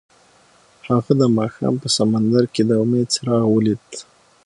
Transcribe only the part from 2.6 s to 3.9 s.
د امید څراغ ولید.